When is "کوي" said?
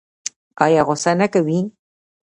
1.33-1.59